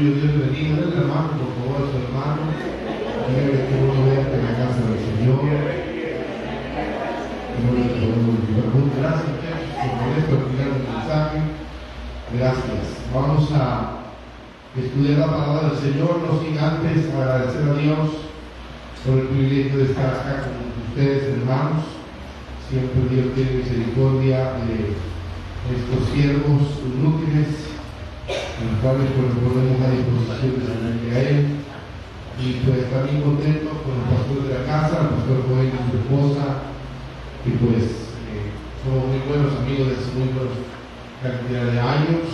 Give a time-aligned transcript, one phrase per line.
[0.00, 0.76] Dios bendiga.
[0.76, 2.42] Denle la mano, por favor, a su hermano.
[3.28, 5.40] Díganle que uno vea en la casa del Señor.
[8.96, 9.36] Gracias,
[10.00, 11.38] por esto, al final del mensaje.
[12.32, 12.84] Gracias.
[13.12, 14.00] Vamos a
[14.76, 18.08] estudiar la palabra del Señor, no sin antes agradecer a Dios
[19.04, 20.54] por el privilegio de estar acá con
[20.88, 21.84] ustedes, hermanos.
[22.70, 24.96] Siempre Dios tiene misericordia de
[25.76, 27.69] estos siervos inútiles,
[28.60, 31.60] en los cuales pues, ponemos a disposición de a Él.
[32.40, 35.96] Y pues también contento con el pastor de la casa, el pastor Joel y su
[36.00, 36.72] esposa,
[37.44, 37.84] y pues
[38.32, 38.48] eh,
[38.80, 40.56] somos muy buenos amigos desde muy buena
[41.20, 42.24] cantidad de años.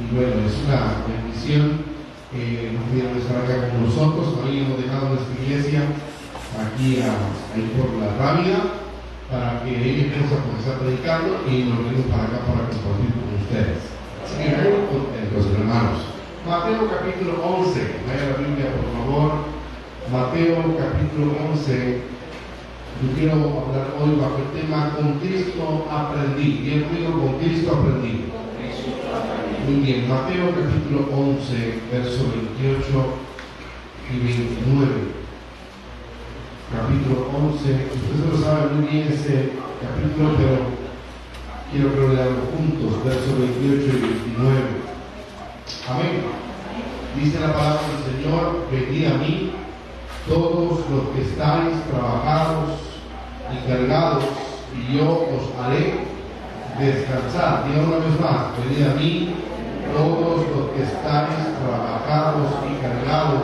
[0.00, 1.84] Y bueno, es una bendición
[2.32, 4.40] que nos pudieron estar acá con nosotros.
[4.40, 5.82] Hoy hemos dejado nuestra iglesia
[6.56, 8.88] aquí ahí por la Rábida
[9.28, 13.97] para que ellos a comenzar predicando y nos venimos para acá para compartir con ustedes.
[14.36, 16.00] Contentos, hermanos.
[16.46, 19.30] Mateo capítulo 11, vaya la Biblia por favor.
[20.12, 22.02] Mateo capítulo 11.
[23.00, 26.60] Yo quiero hablar hoy bajo el tema Con Cristo aprendí.
[26.62, 28.26] Bien conmigo, con Cristo aprendí.
[29.66, 32.24] Muy bien, Mateo capítulo 11, verso
[32.60, 32.84] 28
[34.12, 35.18] y 29
[36.72, 37.64] capítulo 11.
[37.64, 40.77] Ustedes lo saben muy bien ese capítulo, pero
[41.70, 44.60] quiero que lo leamos juntos, versos 28 y 29.
[45.88, 46.22] Amén.
[47.16, 49.52] Dice la palabra del Señor, venid a mí,
[50.28, 52.70] todos los que estáis trabajados
[53.52, 54.24] y cargados,
[54.74, 56.04] y yo os haré
[56.78, 57.64] descansar.
[57.66, 59.34] Diga una vez más, venid a mí,
[59.94, 63.42] todos los que estáis trabajados y cargados,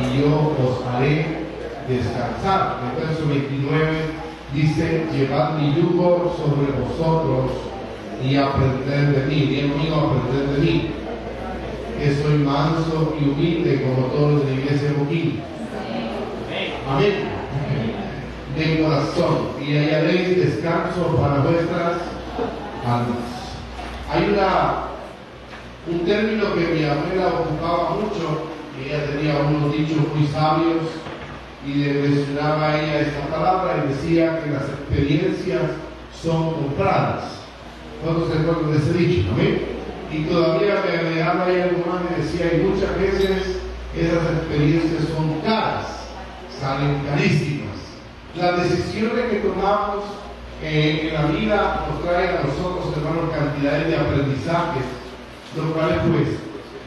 [0.00, 1.46] y yo os haré
[1.88, 2.78] descansar.
[2.82, 4.25] El verso 29
[4.56, 7.52] dice, llevad mi yugo sobre vosotros
[8.24, 9.42] y aprender de mí.
[9.42, 10.90] Bien mío, aprender de mí.
[11.98, 15.40] Que soy manso y humilde como todos de la iglesia de Boquín.
[16.90, 17.14] Amén.
[18.56, 19.48] De corazón.
[19.60, 21.96] Y hallaréis descanso para vuestras
[22.84, 23.36] almas.
[24.10, 24.84] Hay una,
[25.90, 28.46] un término que mi abuela ocupaba mucho,
[28.82, 30.82] ella tenía unos dichos muy sabios
[31.66, 35.62] y le mencionaba ella esta palabra y decía que las experiencias
[36.22, 37.24] son compradas.
[38.04, 39.28] ¿Cuántos se acuerdan de ese dicho?
[40.12, 43.58] Y todavía me agregaba ella algo más y decía, y muchas veces
[43.96, 46.06] esas experiencias son caras,
[46.60, 47.76] salen carísimas.
[48.36, 50.04] Las decisiones que tomamos
[50.62, 54.84] eh, en la vida nos traen a nosotros, hermanos, cantidades de aprendizajes,
[55.56, 56.28] los cuales pues,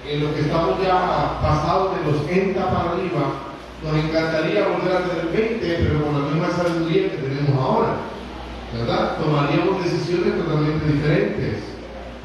[0.08, 3.49] en lo que estamos ya pasados de los 30 para arriba,
[3.84, 7.96] nos encantaría volver a tener 20, pero con la misma sabiduría que tenemos ahora.
[8.76, 9.18] ¿Verdad?
[9.18, 11.64] Tomaríamos decisiones totalmente diferentes.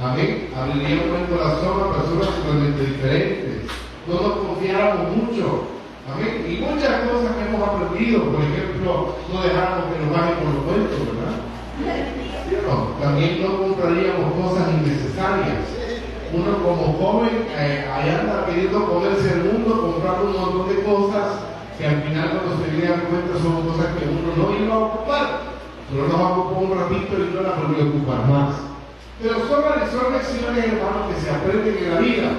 [0.03, 0.51] Amén.
[0.53, 3.71] Abriríamos el corazón a personas totalmente diferentes.
[4.07, 5.73] No nos confiáramos mucho.
[6.05, 6.45] Amén.
[6.45, 10.65] Y muchas cosas que hemos aprendido, por ejemplo, no dejáramos que nos bajen con los
[10.69, 11.35] cuentos, ¿verdad?
[12.67, 15.74] No, también no compraríamos cosas innecesarias
[16.35, 21.39] uno como joven eh, allá anda queriendo comerse el mundo, comprar un montón de cosas
[21.79, 24.79] que al final cuando se viene a cuenta son cosas que uno no iba a
[24.79, 25.55] ocupar.
[25.95, 28.55] Va a ocupar un ratito y no las volvió a ocupar más.
[29.23, 29.63] Pero son,
[29.93, 32.31] son lecciones, hermanos, que se aprenden en la vida.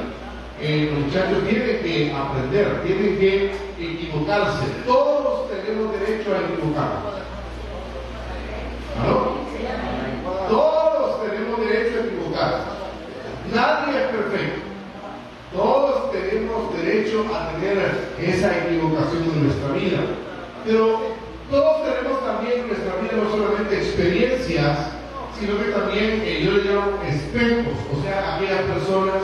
[0.60, 4.66] Los muchachos tienen que aprender, tienen que equivocarse.
[4.86, 7.16] Todos tenemos derecho a equivocarnos.
[9.00, 10.50] ¿No?
[10.50, 12.76] Todos tenemos derecho a equivocarnos
[13.56, 14.62] es perfecto.
[15.54, 16.74] Todos tenemos
[17.24, 17.78] a tener
[18.20, 20.00] esa equivocación en nuestra vida.
[20.66, 21.16] Pero
[21.50, 24.92] todos tenemos también en nuestra vida no solamente experiencias,
[25.40, 29.24] sino que también, eh, yo le llamo espejos, o sea, aquellas personas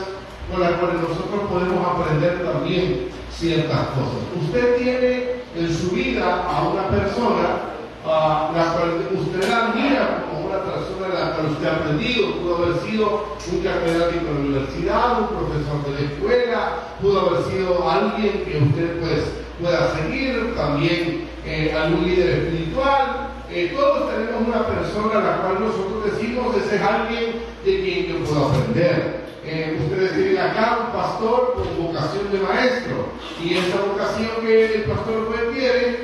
[0.52, 4.22] con las cuales nosotros podemos aprender también ciertas cosas.
[4.44, 7.72] Usted tiene en su vida a una persona
[8.06, 12.80] a la cual usted admira una persona de la que usted ha aprendido, pudo haber
[12.82, 16.72] sido un catedrático de la universidad, un profesor de la escuela,
[17.02, 19.24] pudo haber sido alguien que usted pues,
[19.62, 23.30] pueda seguir, también eh, algún líder espiritual.
[23.50, 27.26] Eh, todos tenemos una persona a la cual nosotros decimos, ese es alguien
[27.66, 29.21] de quien yo puedo aprender.
[29.54, 33.10] Eh, ustedes tienen acá un pastor con vocación de maestro
[33.44, 35.98] y esa vocación que el pastor tiene,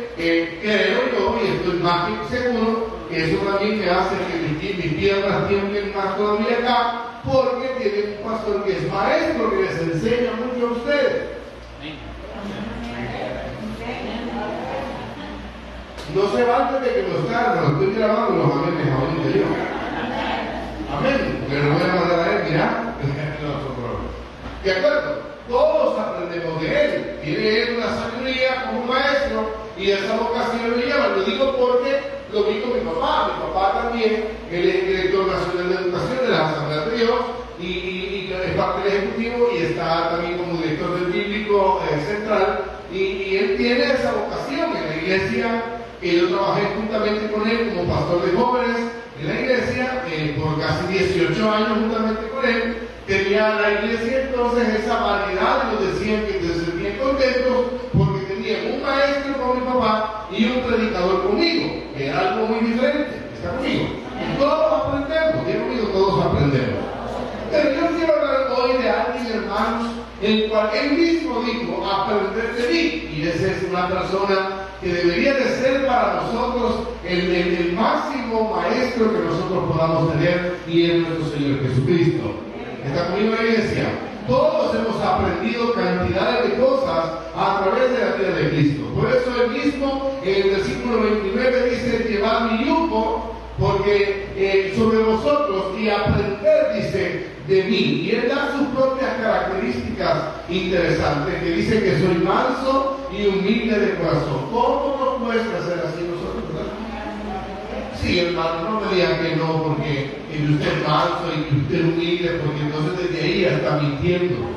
[0.62, 5.96] creo yo y estoy más que seguro eso también me hace que mis, piernas tiemblen
[5.96, 10.72] más todavía acá, porque tiene un pastor que es maestro, que les enseña mucho a
[10.72, 11.38] ustedes.
[16.14, 18.88] No se van de que los carros, estoy grabando los amenes.
[20.92, 21.38] Amén.
[21.42, 22.96] Porque mandar a él, mira.
[23.42, 23.78] no,
[24.68, 25.22] ¿De acuerdo?
[25.48, 27.20] Todos aprendemos de él.
[27.24, 29.50] Tiene él una sabiduría como maestro
[29.80, 31.08] y esa vocación lo lleva.
[31.08, 32.02] Lo digo porque
[32.34, 33.32] lo vi con mi papá.
[33.32, 37.20] Mi papá también, él es director nacional de educación de la Asamblea de Dios
[37.62, 42.60] y, es parte del Ejecutivo y está también como director del Bíblico eh, Central.
[42.92, 45.64] Y, él tiene esa vocación en la iglesia.
[46.02, 48.78] Que yo trabajé juntamente con él como pastor de jóvenes
[49.20, 54.84] en la iglesia eh, por casi 18 años juntamente con él tenía la iglesia entonces
[54.84, 57.66] esa variedad, nos decían que se sentían contentos
[57.98, 62.70] porque tenían un maestro con mi papá y un predicador conmigo, que era algo muy
[62.70, 63.86] diferente, está conmigo.
[64.20, 66.80] Y todos aprendemos, conmigo, todos aprendemos.
[67.50, 72.68] Pero yo quiero hablar hoy de alguien, hermanos, el cual él mismo dijo, aprender de
[72.68, 73.10] mí.
[73.16, 79.20] Y esa es una persona que debería de ser para nosotros el máximo maestro que
[79.20, 82.47] nosotros podamos tener y es nuestro Señor Jesucristo.
[82.88, 83.90] Está conmigo la iglesia.
[84.28, 87.06] Todos hemos aprendido cantidades de cosas
[87.36, 88.86] a través de la vida de Cristo.
[88.96, 95.00] Por eso el mismo en el versículo 29 dice, llevar mi yugo porque eh, sobre
[95.00, 98.02] vosotros y aprender, dice, de mí.
[98.06, 100.18] Y él da sus propias características
[100.50, 104.48] interesantes, que dice que soy manso y humilde de corazón.
[104.52, 106.37] ¿Cómo nos muestra ser así nosotros?
[108.08, 112.40] Sí, hermano, no me digan que no, porque usted es manso y que usted humilde,
[112.42, 114.48] porque entonces desde ahí ya está mintiendo.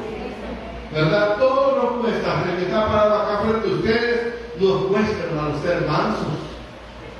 [0.95, 1.37] ¿Verdad?
[1.37, 5.83] Todo nos cuesta, el que está parado acá frente a ustedes, nos cuesta, hermano, ser
[5.83, 6.39] mansos.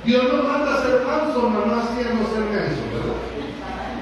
[0.05, 3.19] Dios nos manda a ser mansos, no haciendo ser mensos, ¿verdad?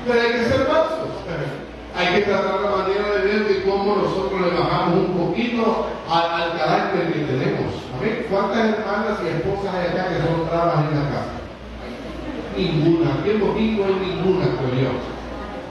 [0.05, 1.09] Pero hay que ser mansos.
[1.97, 6.55] Hay que tratar la manera de ver de cómo nosotros le bajamos un poquito al,
[6.55, 7.73] carácter que tenemos.
[7.97, 8.25] ¿Amén?
[8.29, 11.38] ¿Cuántas hermanas y esposas hay acá que son trabas en la casa?
[12.59, 13.13] Ninguna.
[13.13, 14.91] Aquí en Boquín no hay ninguna, creo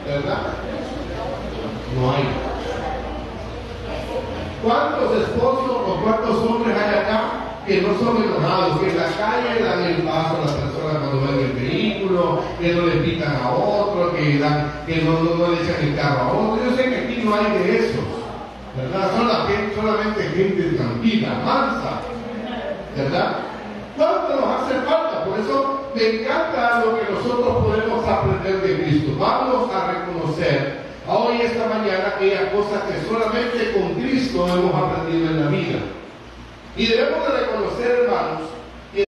[0.07, 0.41] ¿Verdad?
[1.95, 2.25] No hay.
[4.63, 9.63] ¿Cuántos esposos o cuántos hombres hay acá que no son enojados, que en la calle
[9.63, 13.51] dan el paso a las personas cuando ven el vehículo, que no le pitan a
[13.51, 16.65] otro, que, dan, que no, no, le echan el carro a otro?
[16.65, 18.05] Yo sé que aquí no hay de esos,
[18.75, 19.11] ¿verdad?
[19.17, 22.01] Solamente, solamente gente tranquila, mansa,
[22.97, 23.37] ¿verdad?
[23.97, 25.25] ¿Cuánto nos hace falta?
[25.25, 29.17] Por eso me encanta lo que nosotros podemos aprender de Cristo.
[29.19, 35.45] Vamos a reconocer hoy, esta mañana, aquellas cosas que solamente con Cristo hemos aprendido en
[35.45, 35.79] la vida.
[36.77, 38.51] Y debemos de reconocer, hermanos,
[38.93, 39.05] que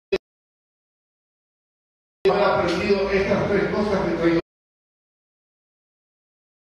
[2.25, 4.41] hemos aprendido estas tres cosas que traigo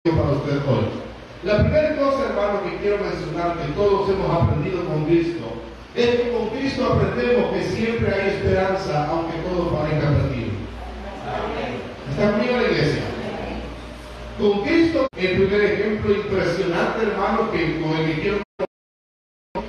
[0.05, 1.09] para usted hoy.
[1.45, 5.47] La primera cosa, hermano, que quiero mencionar, que todos hemos aprendido con Cristo,
[5.95, 10.53] es que con Cristo aprendemos que siempre hay esperanza, aunque todo parezca perdido.
[12.11, 13.03] ¿Está conmigo la iglesia?
[14.39, 18.39] Con Cristo, el primer ejemplo impresionante, hermano, que con el que quiero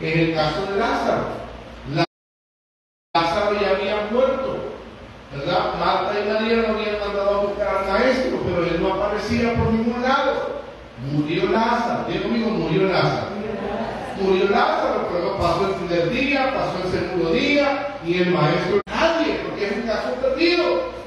[0.01, 1.23] es el caso de Lázaro.
[3.15, 4.57] Lázaro ya había muerto,
[5.35, 5.73] ¿verdad?
[5.79, 9.71] Marta y María no habían mandado a buscar al maestro, pero él no aparecía por
[9.71, 10.59] ningún lado.
[11.11, 13.39] Murió Lázaro, digo conmigo, murió Lázaro
[14.21, 15.08] murió Lázaro,
[15.39, 19.81] pasó el primer día, pasó el segundo día, y el maestro nadie, porque es un
[19.83, 20.99] caso perdido.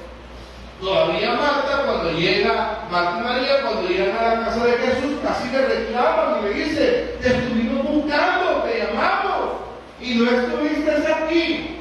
[0.81, 5.49] Todavía Marta, cuando llega, Marta y María, cuando llegan a la casa de Jesús, casi
[5.51, 9.53] le reclaman y le dice, te estuvimos buscando, te llamamos,
[10.01, 11.79] y no estuviste aquí.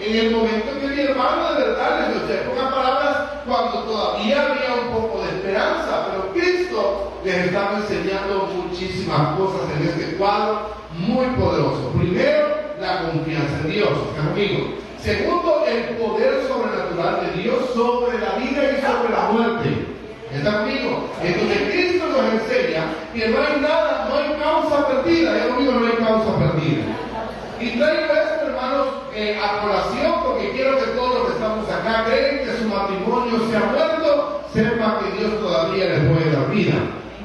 [0.00, 3.16] En el momento que mi hermano de verdad les dio pocas palabras,
[3.46, 9.88] cuando todavía había un poco de esperanza, pero Cristo les estaba enseñando muchísimas cosas en
[9.88, 11.92] este cuadro muy poderoso.
[11.98, 12.48] Primero,
[12.80, 14.74] la confianza en Dios, ¿está conmigo?
[15.02, 19.90] Segundo, el poder sobrenatural de Dios sobre la vida y sobre la muerte.
[20.32, 21.10] ¿Está conmigo?
[21.22, 25.36] Entonces Cristo nos enseña que no hay nada, no hay causa perdida.
[25.36, 26.84] Ya conmigo no hay causa perdida.
[27.60, 32.04] Y traigo esto, hermanos, eh, a colación porque quiero que todos los que estamos acá
[32.06, 36.74] creen que su matrimonio se ha muerto, sepa que Dios todavía les puede dar vida.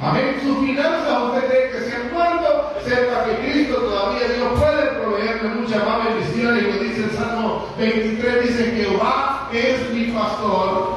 [0.01, 0.35] Amén.
[0.65, 5.85] Finanzas, usted cree que se han muerto, sepa que Cristo todavía Dios puede proveerle muchas
[5.85, 6.63] más bendiciones.
[6.63, 10.95] Y lo dice el Salmo 23, dice que Jehová es mi pastor.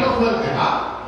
[0.00, 0.28] No,
[0.58, 0.98] ¿ah?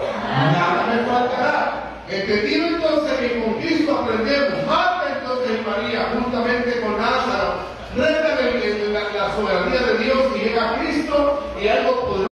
[0.53, 1.83] Nada me faltará.
[2.09, 5.03] Entonces que con Cristo aprendemos más
[5.43, 7.55] y María, juntamente con Lázaro,
[7.97, 12.29] rentan la, soberanía de Dios y llega Cristo y algo poderoso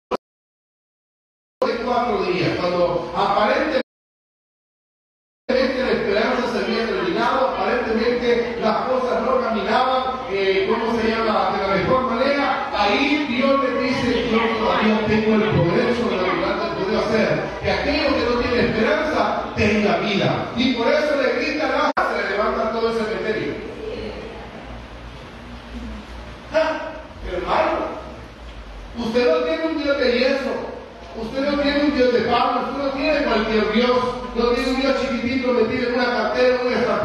[1.66, 3.82] de cuatro días, cuando aparentemente
[5.48, 11.56] la esperanza se había terminado, aparentemente las cosas no caminaban, eh, ¿cómo se llama?
[11.56, 16.24] De la mejor manera, ahí Dios le dice, yo todavía tengo el poder sobre lo
[16.24, 16.40] que
[16.76, 17.50] poder hacer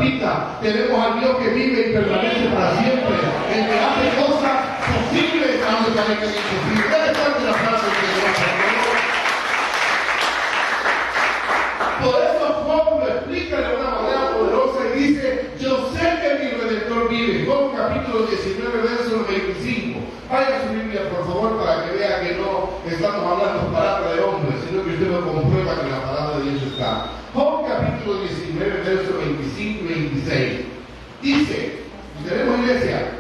[0.06, 0.60] ahorita.
[0.62, 3.16] Tenemos al Dios que vive y permanece para siempre.
[3.54, 5.62] El que hace cosas posibles
[12.01, 16.51] Por eso Juan lo explica de una manera poderosa y dice, yo sé que mi
[16.51, 17.45] Redentor vive.
[17.45, 20.00] Juan capítulo 19, verso 25.
[20.31, 24.55] Vaya su Biblia, por favor, para que vea que no estamos hablando palabra de hombres,
[24.69, 27.07] sino que usted lo comprueba que la palabra de Dios está.
[27.34, 30.65] Juan capítulo 19, verso 25 y 26.
[31.22, 31.79] Dice,
[32.27, 33.12] tenemos iglesia,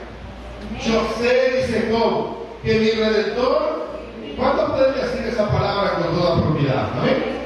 [0.85, 3.87] yo sé, dice Job, que mi redentor,
[4.35, 6.89] ¿cuántos pueden decir esa palabra con toda propiedad?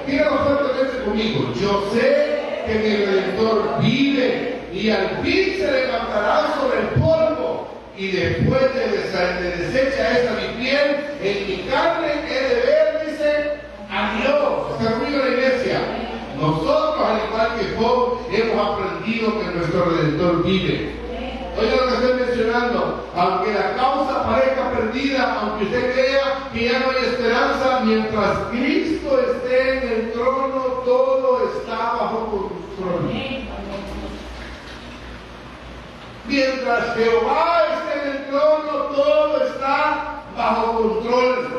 [0.07, 6.79] Díganlo fuertemente conmigo, yo sé que mi redentor vive y al fin se levantará sobre
[6.79, 13.11] el polvo y después de, desecha esa mi piel, en mi carne he de ver,
[13.11, 13.53] dice,
[13.91, 14.79] a Dios.
[14.79, 15.81] ¿Está conmigo la iglesia?
[16.39, 20.99] Nosotros, al igual que Job, hemos aprendido que nuestro Redentor vive.
[21.59, 26.79] Oiga lo que estoy mencionando, aunque la causa parezca perdida, aunque usted crea que ya
[26.79, 32.59] no hay esperanza, mientras Cristo esté en el trono, todo está bajo control.
[36.27, 41.49] Mientras Jehová esté en el trono, todo está bajo control.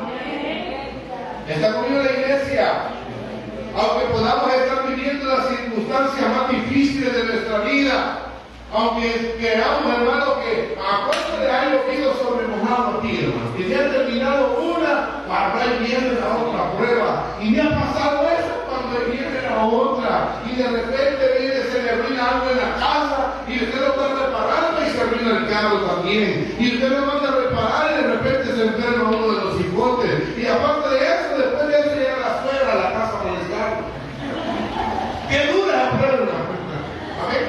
[1.49, 2.91] ¿Está conmigo la iglesia?
[3.77, 8.19] aunque podamos estar viviendo las circunstancias más difíciles de nuestra vida,
[8.73, 13.91] aunque queramos, hermano, que a cuánto le ha llovido sobre mojado hermano, que ya ha
[13.91, 17.80] terminado una, para y viene la otra prueba, y me ha
[19.65, 23.89] otra, y de repente viene, se le arruina algo en la casa, y usted lo
[23.89, 28.03] está reparando y se arruina el carro también, y usted lo manda a reparar y
[28.03, 31.95] de repente se enferma uno de los hipotes, y aparte de eso, después de eso
[31.95, 33.21] llega la suegra a la casa
[35.31, 36.27] que dura prueba.
[37.23, 37.47] Amén.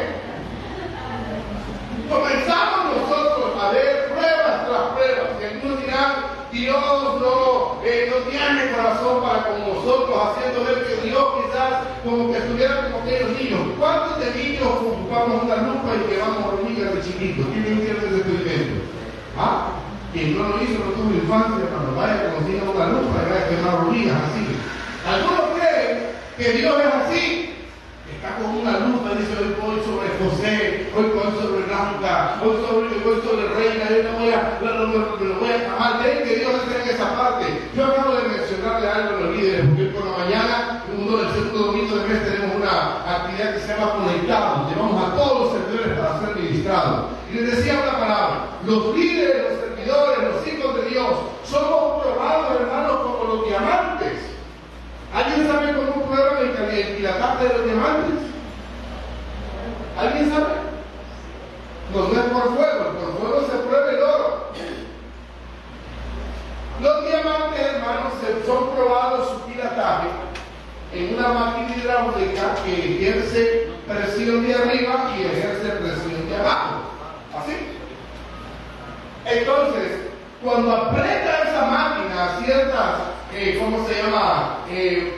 [2.08, 5.30] Comenzamos nosotros a ver pruebas tras pruebas.
[5.42, 6.14] Y algunos dirán,
[6.52, 11.72] Dios no, eh, no tiene corazón para con nosotros, haciendo ver que Dios quizás
[12.04, 13.60] como que estuviera como aquellos niños.
[13.80, 17.46] ¿Cuántos de niños ocupamos una lupa y llevamos hormigas de chiquitos?
[17.52, 18.86] ¿Quién entiende ese experimento?
[19.38, 19.74] ¿Ah?
[20.14, 23.46] Quien no lo hizo no tuvo infancia, cuando vaya como tiene una lupa y vaya
[23.46, 24.44] a quemar hormigas así.
[25.08, 25.98] Algunos creen
[26.38, 27.52] que Dios es así
[28.22, 33.02] está con una lupa, dice hoy voy sobre José, hoy voy sobre Blanca, hoy sobre,
[33.02, 36.04] voy sobre Reina, yo no voy a, lo, voy a amar.
[36.04, 37.46] Que Dios está en esa parte.
[37.76, 38.51] Yo acabo de mencionarle
[43.72, 44.70] llama Conectados.
[44.70, 47.06] Llevamos a todos los servidores para ser ministrados.
[47.32, 51.10] Y les decía una palabra, los líderes, los servidores, los hijos de Dios,
[51.46, 54.18] somos probados, hermanos, como los diamantes.
[55.14, 56.52] ¿Alguien sabe cómo prueban el
[57.20, 58.20] parte de los diamantes?
[59.98, 60.72] ¿Alguien sabe?
[61.94, 64.52] No, es por fuego, por fuego se prueba el oro.
[66.82, 68.14] Los diamantes, hermanos,
[68.46, 70.31] son probados su pilataje
[70.94, 76.82] en una máquina hidráulica que ejerce presión de arriba y ejerce presión de abajo.
[77.38, 77.54] ¿Así?
[79.26, 80.00] Entonces,
[80.44, 82.96] cuando aprieta esa máquina ciertas,
[83.34, 84.58] eh, ¿cómo se llama?
[84.70, 85.18] Eh,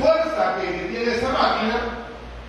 [0.00, 1.80] fuerza que, tiene esa máquina,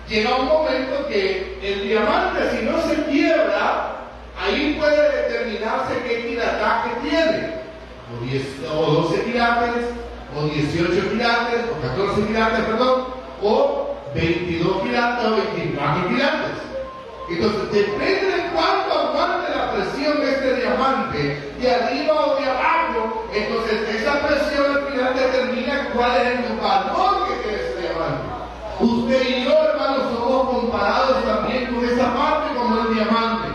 [0.08, 3.96] llega un momento que el diamante, si no se quiebra,
[4.40, 7.54] ahí puede determinarse qué quilataje tiene.
[8.12, 9.86] O, 10, o 12 quilates,
[10.36, 13.04] o 18 quilates, o 14 quilates, perdón,
[13.42, 16.74] o 22 quilates o 24 quilates.
[17.30, 23.24] Entonces, depende de cuánto aguante la presión de este diamante, de arriba o de abajo,
[23.32, 28.34] entonces esa presión al final determina cuál es el valor que tiene ese diamante.
[28.80, 33.48] Usted y yo, hermanos, somos comparados también con esa parte como el diamante.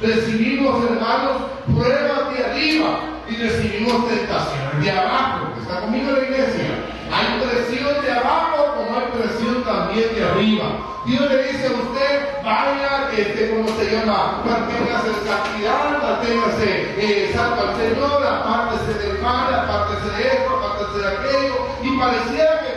[0.00, 1.42] Recibimos, hermanos,
[1.76, 2.98] pruebas de arriba
[3.28, 5.48] y recibimos tentaciones de abajo.
[5.60, 6.92] ¿Está conmigo la iglesia?
[7.12, 10.64] Hay presión de abajo como hay presión también de arriba.
[11.04, 14.42] Dios le dice a usted, vaya, este, ¿cómo se llama?
[14.44, 20.98] Manténgase en santidad, manténgase eh, santo al Señor, apártese del mal, apártese de esto, apártese
[20.98, 21.54] de aquello.
[21.82, 22.71] Y pareciera que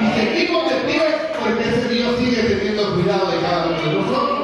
[0.00, 4.38] Y seguimos testigos porque ese Dios sigue teniendo cuidado de cada uno de nosotros.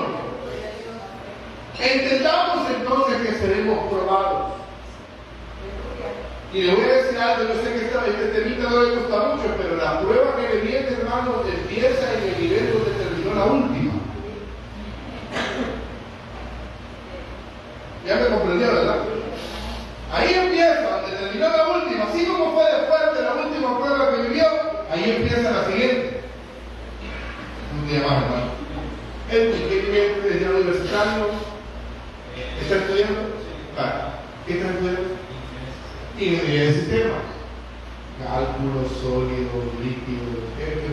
[1.78, 4.54] Entendamos entonces que seremos probados.
[6.52, 9.18] Y le voy a decir algo, yo sé que esta, este temita no le gusta
[9.18, 13.44] mucho, pero la prueba que le viene, hermanos, empieza en el nivel donde terminó la
[13.46, 13.92] última.
[18.06, 18.98] Ya me comprendió, ¿verdad?
[20.12, 24.22] Ahí empieza, donde terminó la última, así como fue después de la última prueba que
[24.22, 24.63] vivió,
[24.94, 26.20] ahí empieza la siguiente.
[27.74, 28.64] Un día más, hermano.
[29.30, 31.26] El que de universitario
[32.60, 33.20] está estudiando,
[34.46, 35.02] ¿qué está estudiando?
[36.18, 37.34] Ingeniería de sistemas.
[38.22, 40.46] Cálculos sólidos, líquidos,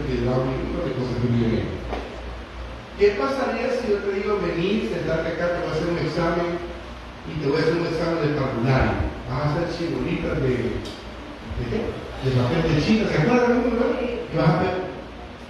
[0.09, 1.63] hidráulico, de cosas que.
[2.97, 6.57] ¿Qué pasaría si yo te digo venir, sentarte acá, te voy a hacer un examen
[7.29, 8.91] y te voy a hacer un examen de parvulario.
[9.29, 12.10] Vas a hacer chibolitas de, de qué?
[12.23, 13.63] De papel de China, ¿se acuerdan?
[14.31, 14.73] Y vas a ver,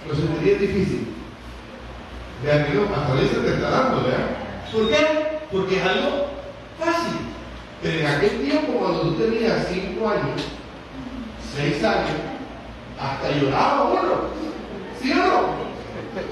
[0.08, 1.06] lo sentirías difícil.
[2.42, 4.26] Vean que no, hasta ahí se te está dando, ¿verdad?
[4.72, 5.38] ¿Por qué?
[5.52, 6.26] Porque es algo
[6.78, 7.18] fácil.
[7.82, 10.42] Pero en aquel tiempo, cuando tú tenías 5 años,
[11.56, 12.16] 6 años,
[12.98, 14.14] hasta lloraba uno.
[15.00, 15.62] ¿Sí o no?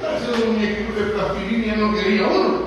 [0.09, 2.61] Haciendo un muñequito de plastilina no quería uno.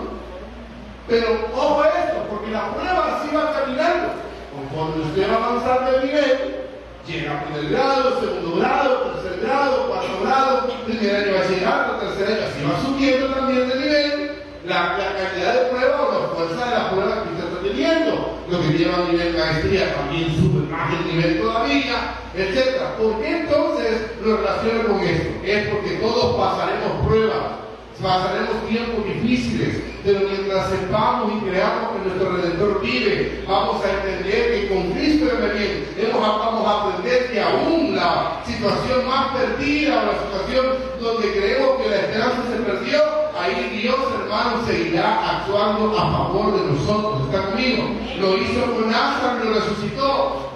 [1.08, 4.14] Pero ojo esto, porque la prueba sí va caminando.
[4.54, 6.63] Conforme usted va avanzando de nivel,
[7.08, 12.28] llega a primer grado, segundo grado, tercer grado, cuarto grado, primer año va llegando, tercer
[12.28, 14.32] año, así va subiendo también de nivel
[14.66, 18.40] la, cantidad de pruebas o la fuerza de la prueba que usted está teniendo.
[18.50, 22.82] Lo que lleva a nivel maestría también sube más el nivel todavía, etc.
[22.98, 25.30] ¿Por qué entonces lo relaciono con esto?
[25.44, 27.63] Es porque todos pasaremos pruebas
[28.04, 34.52] pasaremos tiempos difíciles, pero mientras sepamos y creamos que nuestro Redentor vive, vamos a entender
[34.52, 40.66] que con Cristo bien, vamos a aprender que aún la situación más perdida la situación
[41.00, 43.02] donde creemos que la esperanza se perdió,
[43.40, 47.22] ahí Dios, hermano, seguirá actuando a favor de nosotros.
[47.26, 47.84] ¿Está conmigo?
[48.20, 50.50] Lo hizo con Lázaro, lo resucitó.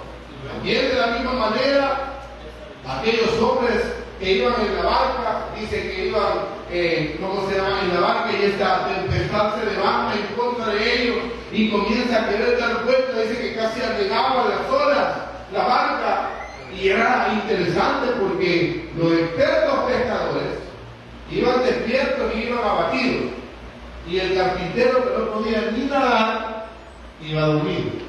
[0.52, 2.20] También de la misma manera,
[2.86, 3.82] aquellos hombres
[4.18, 8.30] que iban en la barca, dice que iban, eh, ¿cómo se llama?, en la barca
[8.32, 11.16] y esta tempestad se levanta en contra de ellos
[11.52, 16.30] y comienza a querer dar vuelta, dice que casi allegaba las olas la barca
[16.78, 20.58] y era interesante porque los expertos pescadores
[21.30, 23.32] iban despiertos y iban abatidos
[24.06, 26.68] y el carpintero que no podía ni nadar
[27.22, 28.08] iba a dormir.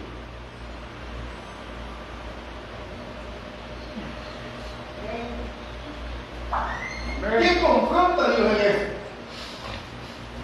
[7.20, 8.94] ¿Qué confronta Dios en esto?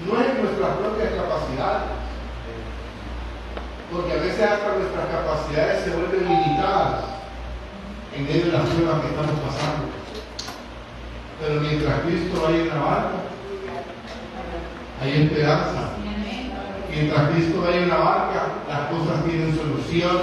[0.05, 1.87] No es nuestras propias capacidades.
[3.91, 7.05] Porque a veces hasta nuestras capacidades se vuelven limitadas
[8.13, 9.85] en medio de las pruebas que estamos pasando.
[11.39, 13.17] Pero mientras Cristo vaya en la barca,
[15.01, 15.81] hay esperanza.
[16.91, 20.17] Mientras Cristo vaya en la barca, las cosas tienen solución.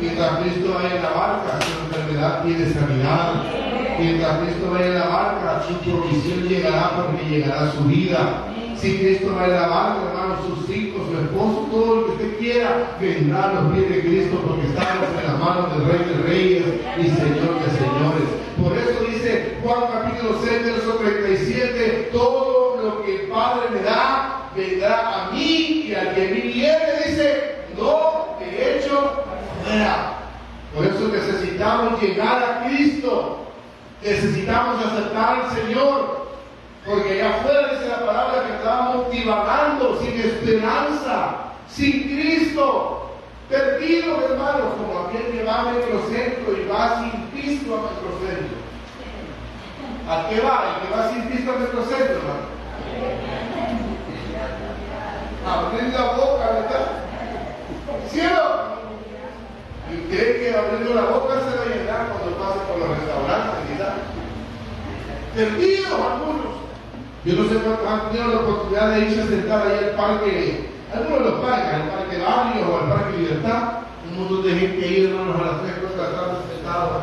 [0.00, 3.59] Mientras Cristo vaya en la barca, su enfermedad tiene sanidad
[3.98, 8.46] Mientras Cristo vaya en la barca, su provisión llegará porque llegará su vida.
[8.76, 12.38] Si Cristo va en la barca, hermano, sus hijos, su esposo, todo lo que usted
[12.38, 16.22] quiera, vendrá a los pies de Cristo porque estamos en las manos del Rey de
[16.22, 16.64] Reyes
[16.96, 18.28] y Señor de Señores.
[18.62, 24.50] Por eso dice Juan capítulo 6, verso 37, todo lo que el Padre me da,
[24.56, 29.24] vendrá a mí y al que a viene, dice, no he hecho
[29.62, 30.20] fuera.
[30.74, 33.49] Por eso necesitamos llegar a Cristo.
[34.02, 36.26] Necesitamos aceptar al Señor,
[36.86, 41.36] porque allá afuera dice la palabra que estábamos divagando, sin esperanza,
[41.68, 43.10] sin Cristo,
[43.50, 48.60] perdidos hermanos, como aquel que va a centro y va sin Cristo a centro.
[50.08, 50.64] ¿A qué va?
[50.66, 52.60] El que va sin Cristo a centro, hermano.
[55.46, 56.86] Abrir la boca, ¿verdad?
[58.08, 58.79] ¿Cielo?
[59.90, 63.66] Y cree que abriendo la boca se va a llenar cuando pase por los restaurantes
[63.66, 63.96] y tal.
[65.34, 66.50] Perdidos algunos.
[67.24, 70.70] Yo no sé cuántos han tenido la oportunidad de irse a sentar ahí al parque,
[70.94, 73.62] algunos de los parques, al parque Barrio o al parque Libertad.
[74.10, 77.02] Un montón de gente ahí, hermanos, a las tres cosas de la tarde sentados.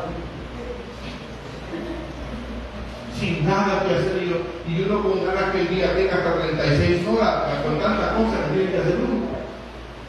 [3.19, 4.37] Sin nada que hacer yo.
[4.67, 8.57] Y uno con ganas que el día tenga hasta 36 horas con tantas cosas que
[8.57, 9.27] tiene que hacer uno.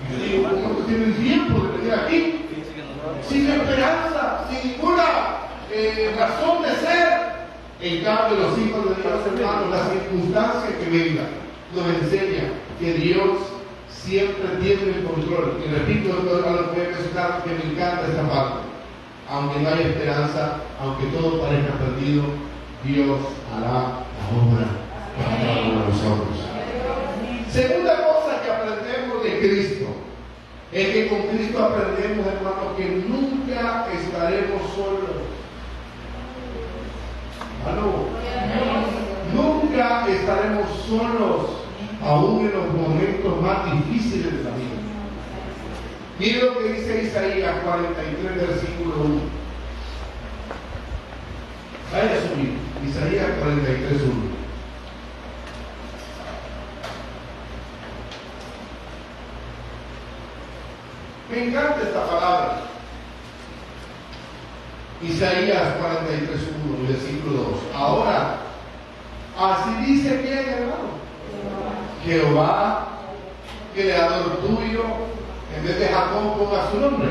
[0.01, 2.38] Y yo digo, ¿cómo tienen tiempo de venir aquí?
[3.29, 5.05] Sin esperanza, sin ninguna
[5.71, 7.29] eh, razón de ser.
[7.81, 11.29] En cambio, los hijos de Dios, hermanos, las circunstancias que vengan,
[11.75, 13.39] nos enseñan que Dios
[13.89, 15.63] siempre tiene el control.
[15.65, 18.69] Y repito, a mencionar que me encanta esta parte.
[19.31, 22.25] Aunque no haya esperanza, aunque todo parezca perdido,
[22.83, 23.19] Dios
[23.55, 24.67] hará la obra
[25.17, 26.39] para cada uno de nosotros.
[27.51, 29.78] Segunda cosa que aprendemos de Cristo
[30.73, 35.17] Es que con Cristo aprendemos, hermano, que nunca estaremos solos.
[37.67, 38.09] ¿Aló?
[39.35, 41.47] Nunca estaremos solos,
[42.03, 44.79] aún en los momentos más difíciles de la vida.
[46.19, 49.21] Mire lo que dice Isaías 43, versículo 1.
[51.93, 54.38] Vaya a subir, Isaías 43, 1.
[61.31, 62.61] Me encanta esta palabra.
[65.03, 66.41] Isaías 43,
[66.81, 67.49] 1, versículo 2.
[67.75, 68.37] Ahora,
[69.39, 70.89] así dice quién, hermano.
[72.05, 72.89] Jehová,
[73.75, 74.85] creador tuyo,
[75.55, 77.09] en vez de Jacob ponga su nombre.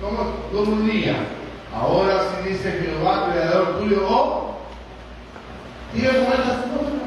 [0.00, 1.26] ¿Cómo, cómo diría?
[1.72, 4.56] Ahora sí dice Jehová, creador tuyo, o
[5.94, 7.00] diga cuál es su nombre.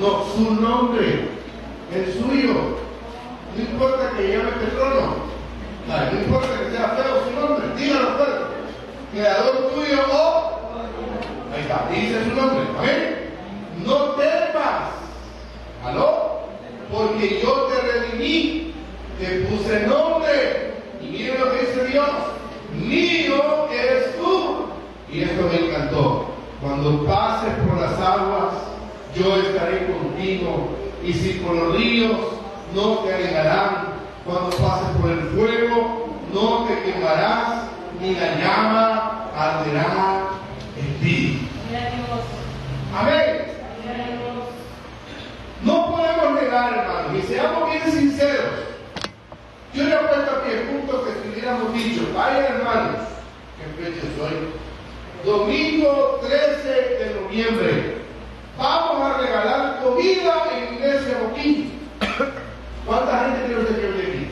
[0.00, 1.28] No, su nombre,
[1.92, 2.54] el suyo.
[3.56, 4.52] No importa que llame
[5.88, 8.44] No importa que sea feo su nombre, dígalo fuerte.
[9.12, 10.60] Creador tuyo, o
[11.54, 13.30] ahí está, dice su nombre, amén.
[13.86, 14.90] No temas,
[15.82, 16.40] aló,
[16.92, 18.68] porque yo te redimí
[19.18, 20.74] te puse nombre.
[21.02, 22.08] Y miren lo que dice Dios.
[22.74, 24.66] Mío eres tú.
[25.12, 26.26] Y esto me encantó.
[26.60, 28.54] Cuando pases por las aguas,
[29.16, 30.68] yo estaré contigo.
[31.04, 32.16] Y si por los ríos,
[32.74, 33.97] no te alejarán.
[34.28, 37.62] Cuando pases por el fuego, no te quemarás,
[37.98, 40.26] ni la llama arderá
[40.76, 41.48] en ti.
[42.94, 43.46] Amén.
[45.62, 48.52] No podemos negar, hermanos, y seamos bien sinceros.
[49.72, 53.00] Yo le apuesto a que punto que si hubiéramos dicho, vaya hermanos,
[53.56, 54.52] que fecha hoy,
[55.24, 58.02] domingo 13 de noviembre,
[58.58, 61.78] vamos a regalar comida en Iglesia Boquín.
[62.88, 64.28] ¿Cuánta gente cree usted que viene aquí?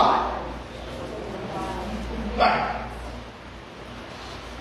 [0.00, 0.30] ¿Ah?
[2.38, 2.78] Vaya.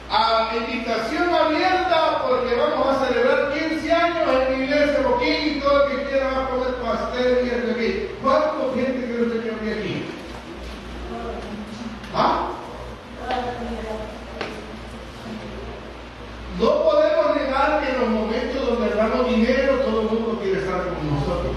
[0.10, 5.92] A invitación abierta porque vamos a celebrar 15 años en Iglesia Boquín y todo el
[5.92, 8.10] que quiera va a comer pastel y el aquí.
[8.24, 10.06] ¿Cuánta gente cree usted que viene aquí?
[12.16, 12.50] ¿Ah?
[16.60, 20.82] No podemos negar que en los momentos donde damos dinero todo el mundo quiere estar
[20.82, 21.54] con nosotros.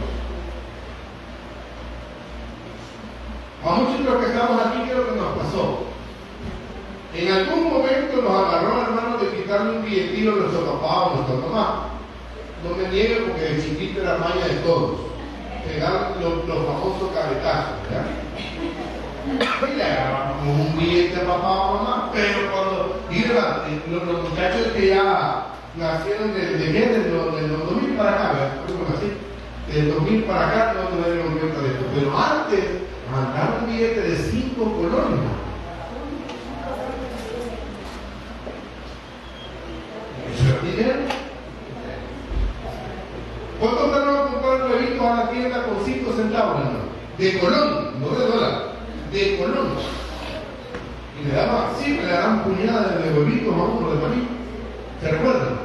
[3.63, 5.85] A muchos de los que estamos aquí, ¿qué es lo que nos pasó?
[7.15, 9.31] En algún momento nos agarró hermano de
[10.29, 11.87] a nuestro papá o nuestra mamá.
[12.63, 15.01] No me niego porque de chiquito era maña de todos.
[15.67, 18.05] Pegar los, los famosos cabetazos, ¿ya?
[19.31, 22.11] Y le agarramos un billete a papá o mamá.
[22.13, 27.97] Pero cuando, mira, los, los muchachos que ya nacieron de, de, de, de, los 2000
[27.97, 28.51] para acá, ¿verdad?
[28.97, 29.73] así?
[29.73, 31.85] Del 2000 para acá no nos dieron cuenta de esto.
[31.95, 32.65] Pero antes
[33.11, 35.40] mandaron un billete de 5 colonias.
[47.21, 48.63] De Colón, no de dólar,
[49.13, 49.69] de Colón.
[51.21, 54.29] Y le daban así, le daban puñadas de huevitos a uno de maní.
[55.03, 55.61] ¿Se recuerdan?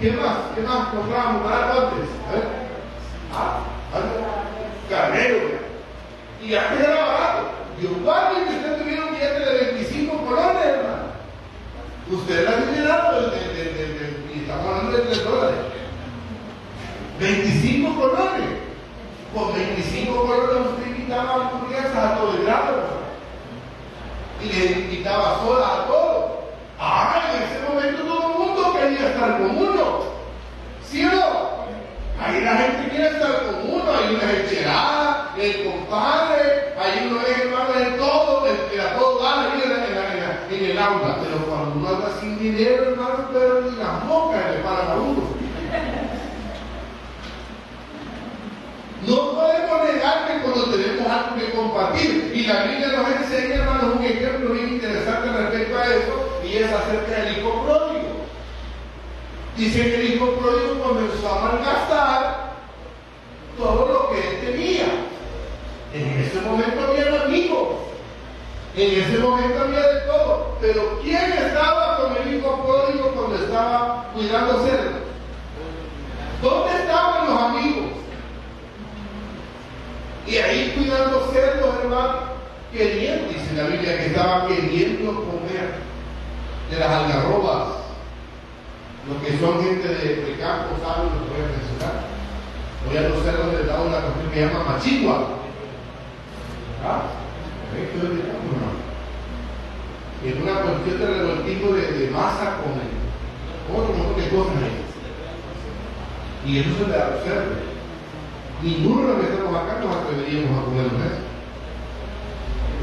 [0.00, 0.36] ¿Qué más?
[0.54, 2.08] ¿Qué más comprábamos barato antes?
[2.26, 2.44] A ver.
[3.34, 3.60] Ah,
[3.92, 4.26] algo.
[4.88, 5.36] Carnero.
[6.42, 7.42] Y antes era barato.
[7.82, 11.04] Yo guardo que usted tuviera un billete de 25 colones, hermano.
[12.10, 15.58] Usted la dinero de, de, de, de, y estamos hablando de 3 dólares.
[17.20, 18.64] 25 colones.
[19.34, 22.82] Con 25 colones usted invitaba hamburguesas a todo el grado.
[24.40, 26.24] Y le invitaba soda a todos.
[26.78, 30.04] Ah, en ese momento todo el mundo quería estar con uno.
[30.88, 31.54] ¿Sí o no?
[32.20, 37.38] Ahí la gente quiere estar con uno, hay una enchilada, el compadre, hay uno es
[37.40, 40.78] hermano de todo, el que a todo da ahí en, la, en, la, en, el
[40.78, 41.16] aula.
[41.22, 45.34] Pero cuando uno anda sin dinero, hermano, pero ni las moscas le paran a uno.
[49.06, 53.96] No podemos negar que cuando tenemos algo que compartir, y la Biblia nos enseña, hermanos,
[53.96, 58.24] un ejemplo bien interesante respecto a eso, y es acerca del hijo pródigo.
[59.56, 62.54] Dice que el hijo pródigo comenzó a malgastar
[63.58, 64.86] todo lo que él tenía.
[65.92, 67.68] En ese momento había amigos,
[68.74, 74.10] en ese momento había de todo, pero ¿quién estaba con el hijo pródigo cuando estaba
[74.14, 75.02] cuidando cerdos?
[76.42, 77.84] ¿Dónde estaban los amigos?
[80.26, 82.14] Y ahí cuidando cerdos, hermano,
[82.72, 85.74] queriendo, dice la Biblia, que estaba queriendo comer
[86.70, 87.68] de las algarrobas.
[89.08, 92.14] Los que son gente de, de campo saben lo que voy a mencionar.
[92.88, 95.28] Hoy a los cerdos les da una cuestión que llama machigua.
[96.84, 97.02] ¿Ah?
[100.24, 102.80] Es una cuestión de revoltivo de, de masa con
[103.76, 104.54] otro montón de cosas.
[106.46, 107.56] Y eso se le observa.
[108.62, 111.23] Ninguno de los que estamos acá nos atreveríamos a comer.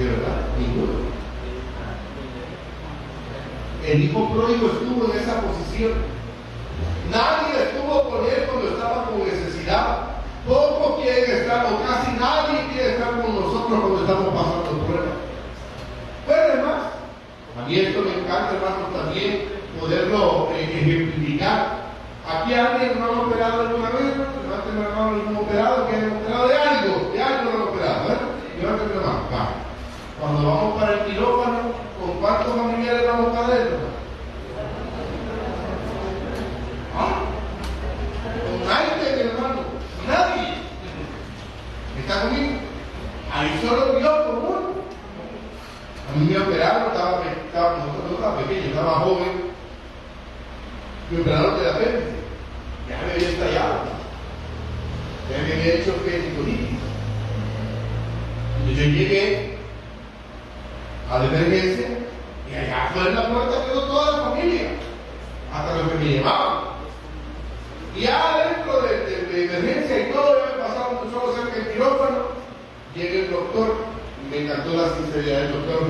[0.04, 1.12] Verdad, ninguno.
[3.86, 5.94] El hijo pródigo estuvo en esa posición.
[7.12, 9.98] Nadie estuvo con él cuando estaba con necesidad.
[10.48, 15.18] Poco quieren estar, o casi nadie quiere estar con nosotros cuando estamos pasando pruebas.
[16.26, 16.82] Pero más,
[17.58, 21.82] a mí esto me encanta, hermano, también poderlo eh, ejemplificar.
[22.28, 26.48] Aquí alguien no ha operado alguna vez, levanten la mano algún operado que haya operado
[26.48, 28.18] de algo, de algo no ha operado, ¿eh?
[28.62, 29.62] Levanten la mano, va.
[30.22, 33.78] Cuando vamos para el quirófano, ¿con cuántos familiares vamos para adentro?
[36.96, 37.24] ¿Ah?
[38.46, 39.62] Con nadie, hermano,
[40.08, 40.54] nadie.
[42.00, 42.52] ¿Está conmigo?
[43.34, 44.60] Ahí solo Dios con uno.
[46.08, 49.52] A mí me operaron, estaba, estaba, no estaba pequeño, estaba joven.
[51.10, 52.00] Me operaron de la pena.
[52.88, 53.80] Ya me había estallado.
[55.32, 56.78] Ya me había hecho peritonitis.
[58.68, 59.51] Y yo llegué
[61.12, 61.88] a la emergencia
[62.50, 64.70] y allá afuera en la puerta quedó toda la familia,
[65.54, 66.64] hasta los que me llevaban.
[67.96, 72.18] Y ya dentro de, emergencia y todo, ya me pasaron solo cerca del quirófano,
[72.96, 73.76] llega el doctor,
[74.30, 75.82] me encantó la sinceridad del doctor,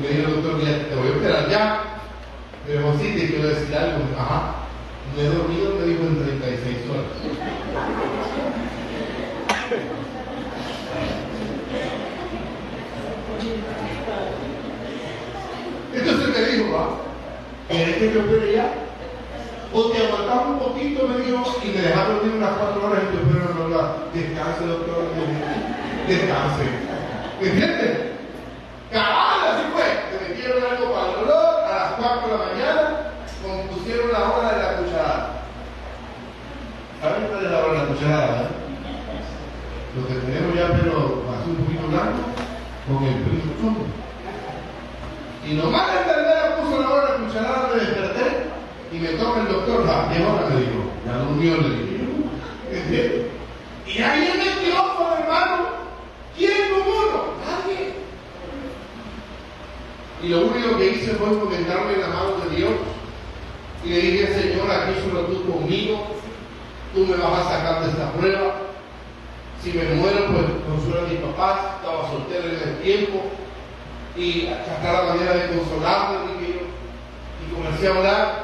[0.00, 1.82] me dijo el doctor, te voy a operar ya,
[2.66, 4.54] pero sí te quiero decir algo, ajá,
[5.16, 7.04] no he dormido, me dijo, en 36 horas.
[15.94, 16.96] Entonces me dijo, va,
[17.72, 18.72] ¿quieres que te opere ya?
[19.72, 23.16] O te aguantamos un poquito, me dijo, y me dejaron dormir unas cuatro horas y
[23.16, 23.82] yo, pero no, no,
[24.12, 25.08] descanse, doctor,
[26.06, 26.64] descanse.
[27.40, 28.12] ¿Me entiendes?
[28.92, 29.88] Cabal, así fue.
[30.12, 32.82] Me metieron algo para el dolor, a las 4 de la mañana,
[33.40, 35.42] compusieron la hora de la cucharada.
[37.00, 38.42] ¿Saben cuál es la hora de la cucharada?
[38.42, 38.48] Eh?
[39.96, 42.20] Lo que tenemos ya, pero así un poquito largo,
[42.86, 43.86] con el primo.
[45.44, 48.46] Y nomás la enfermera puso la hora de la cucharada, me desperté
[48.92, 51.92] y me toca el doctor, 10 horas me dijo, ya durmió, le dije.
[52.70, 53.26] ¿Entiendes?
[53.86, 55.64] Y ahí en el quirófano, hermano,
[56.36, 57.24] ¿quién como uno?
[57.44, 57.94] Nadie.
[60.22, 62.72] Y lo único que hice fue comentarme la mano de Dios.
[63.84, 66.06] Y le dije, Señor, aquí solo tú conmigo,
[66.94, 68.54] tú me vas a sacar de esta prueba.
[69.62, 73.22] Si me muero, pues consuela a mis papás, estaba soltero en ese tiempo.
[74.16, 77.46] Y hasta la manera de consolarme, dije yo.
[77.46, 78.41] Y comencé a orar.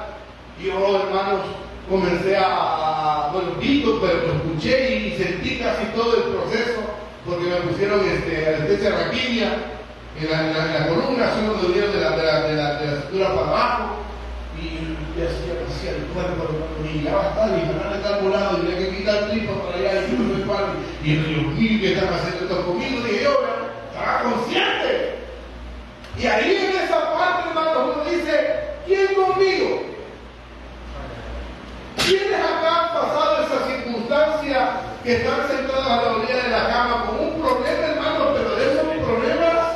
[0.62, 1.42] Yo, hermanos,
[1.88, 6.80] comencé a, bueno, visto, pero lo escuché y, sentí casi todo el proceso,
[7.24, 9.56] porque me pusieron este, anestesia raquídea
[10.20, 12.54] en la, en, la, en la, columna, solo me dolieron de la, de, la, de,
[12.56, 13.84] la, de cintura para abajo,
[14.58, 16.48] y, hacía, hacía el cuerpo,
[16.84, 19.52] y ya va a estar, y me está volado, y tenía que quitar el tripo
[19.62, 20.66] para allá, y yo no paro,
[21.04, 23.00] y el mío, que están haciendo esto conmigo?
[23.04, 23.44] Dije yo,
[23.92, 25.18] estaba consciente.
[26.18, 29.97] Y ahí en esa parte, hermano, uno dice, ¿quién conmigo?
[32.08, 34.70] ¿Quiénes acá han pasado esa circunstancia
[35.04, 38.64] que están sentados a la orilla de la cama con un problema, hermano, pero de
[38.64, 39.66] esos problemas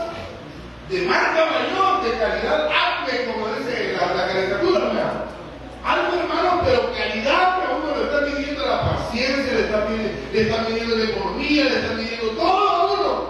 [0.88, 2.70] de marca mayor, de calidad
[3.34, 5.24] como dice la, la caricatura, ¿verdad?
[5.84, 10.18] Algo, hermano, pero calidad que a uno le está pidiendo la paciencia, le está pidiendo,
[10.32, 13.24] le está pidiendo la economía, le está pidiendo todo a uno.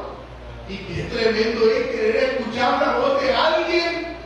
[0.68, 4.16] Y qué tremendo es querer escuchar la voz de alguien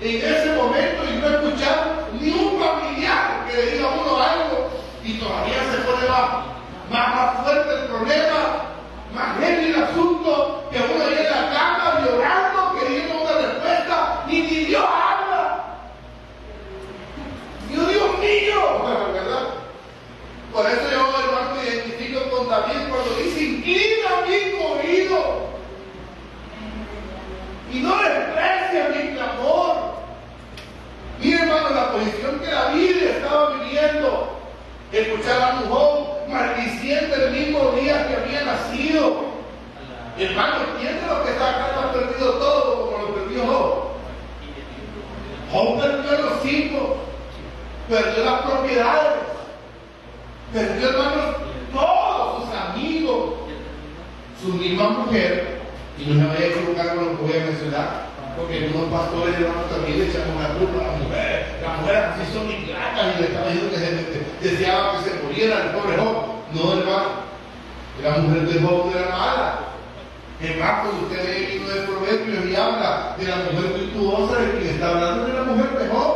[0.00, 4.70] en ese momento y no escuchar ni un familiar que le diga a uno algo
[5.02, 6.44] y todavía se pone más,
[6.90, 8.62] más, más fuerte el problema,
[9.14, 14.42] más heavy el asunto, que uno ahí en la cama llorando, queriendo una respuesta, y
[14.42, 15.64] ni Dios habla.
[17.70, 19.48] Dios, Dios mío, ¿verdad?
[20.52, 24.34] Por eso yo, hermano, me identifico con David cuando dice, inclina mi
[24.64, 25.46] oído
[27.72, 29.76] y no desprecia mi clamor.
[31.20, 34.38] Mira, hermano, la posición que David estaba viviendo,
[34.92, 39.26] escuchar a un joven maldiciendo el mismo día que había nacido.
[40.18, 41.72] Hermano, ¿entiende lo que está acá?
[41.74, 43.74] No ha perdido todo como lo perdió Job.
[45.52, 46.82] Job perdió los hijos,
[47.88, 48.24] perdió
[48.76, 49.12] propiedades,
[50.52, 51.22] perdió, hermano,
[51.72, 53.34] todos sus amigos,
[54.42, 55.60] su misma mujer,
[55.98, 59.34] y no me vaya a equivocar con lo que voy a mencionar, porque algunos pastores
[59.34, 61.46] hermanos también le echamos la culpa a las mujeres.
[61.62, 65.62] Las mujeres así son ingratas y le estaban diciendo que se deseaba que se muriera
[65.62, 66.16] el pobre Job.
[66.52, 67.26] No, hermano.
[68.02, 69.58] La mujer de Job no era mala.
[70.42, 74.50] En Marcos usted lee el libro de Proverbios y habla de la mujer virtuosa de
[74.58, 76.15] quien está hablando de la mujer de Job.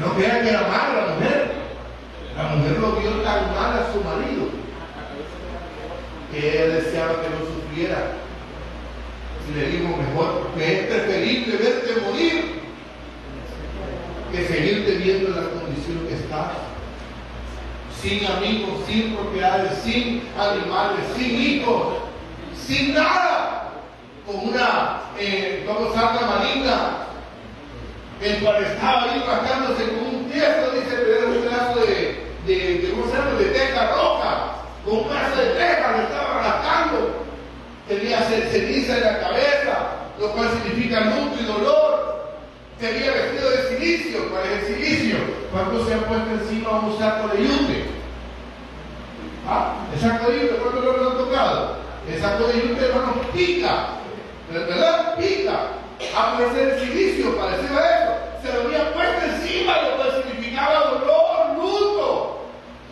[0.00, 1.52] No crean que era mala la mujer.
[2.36, 4.48] La mujer lo vio tan mal a su marido
[6.30, 8.12] que ella deseaba que no sufriera.
[9.48, 12.62] Y le dijo mejor que es preferible verte morir
[14.32, 16.52] que seguirte viendo en la condición que estás.
[18.00, 21.98] Sin amigos, sin propiedades, sin animales, sin hijos,
[22.66, 23.70] sin nada.
[24.26, 27.06] Con una, eh, vamos a maligna,
[28.24, 32.90] el cual estaba ahí rascándose con un tiesto, dice, pero un pedazo de, de, de,
[32.90, 33.06] ¿cómo
[33.38, 34.54] de teja roja,
[34.84, 37.22] con un pedazo de teja, le estaba rascando.
[37.88, 42.32] Tenía ceniza en la cabeza, lo cual significa luto y dolor.
[42.78, 44.30] Tenía vestido de silicio.
[44.30, 45.16] ¿Cuál es el silicio?
[45.52, 47.84] Cuando se ha puesto encima un saco de yute.
[49.48, 49.74] ¿Ah?
[49.94, 51.76] El saco de yute, ¿cuándo lo han tocado?
[52.08, 53.88] El saco de yute, hermano, pica.
[54.52, 55.16] ¿Verdad?
[55.16, 55.81] Pica.
[56.16, 58.12] A parecer el silicio, parecía eso.
[58.42, 62.38] Se lo había puesto encima, lo cual significaba dolor, luto.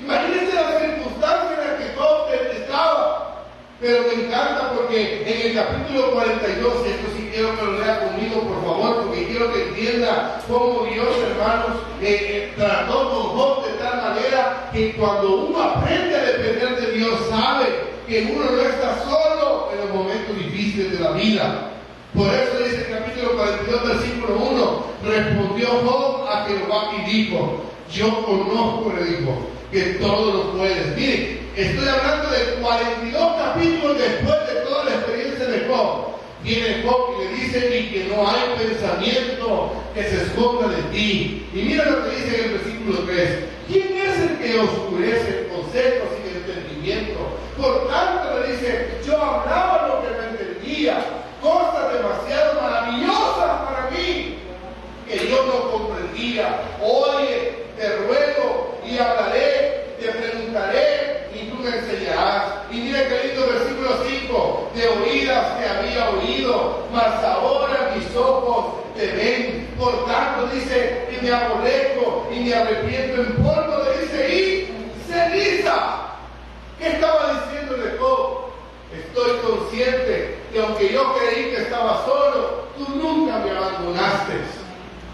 [0.01, 3.44] Imagínense las circunstancias en las que todo estaba.
[3.81, 8.01] Pero me encanta porque en el capítulo 42, y esto sí quiero que lo lea
[8.01, 13.66] conmigo, por favor, porque quiero que entienda cómo Dios, hermanos, eh, eh, trató con Job
[13.66, 17.66] de tal manera que cuando uno aprende a depender de Dios, sabe
[18.07, 21.70] que uno no está solo en los momentos difíciles de la vida.
[22.14, 28.25] Por eso dice el capítulo 42, versículo 1, respondió Job a Jehová y dijo, yo
[28.25, 29.38] conozco, le dijo,
[29.70, 30.96] que todo lo puedes.
[30.96, 36.11] Miren, estoy hablando de 42 capítulos después de toda la experiencia de Job.
[36.42, 41.46] Viene Job y le dice, y que no hay pensamiento que se esconda de ti.
[41.55, 43.38] Y mira lo que dice en el versículo 3.
[43.68, 47.20] ¿Quién es el que oscurece consejos y entendimiento?
[47.57, 51.05] Por tanto le dice, yo hablaba lo que me entendía,
[51.42, 54.38] cosas demasiado maravillosas para mí,
[55.07, 55.70] que yo no
[56.38, 62.53] Oye, te ruego y hablaré, te preguntaré y tú me enseñarás.
[62.71, 68.75] Y mira qué lindo versículo 5, de oídas te había oído, mas ahora mis ojos
[68.97, 69.75] te ven.
[69.77, 75.97] Por tanto dice, y me aborrezco y me arrepiento en polvo, le dice, y ceniza.
[76.79, 78.51] ¿Qué estaba diciendo Job?
[78.95, 84.60] Estoy consciente que aunque yo creí que estaba solo, tú nunca me abandonaste.